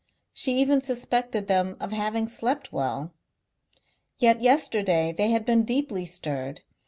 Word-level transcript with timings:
She 0.33 0.55
even 0.59 0.81
suspected 0.81 1.45
them 1.45 1.77
of 1.79 1.91
having 1.91 2.27
slept 2.27 2.73
well. 2.73 3.13
Yet 4.17 4.41
yesterday 4.41 5.11
they 5.15 5.29
had 5.29 5.45
been 5.45 5.61
deeply 5.63 6.07
stirred. 6.07 6.61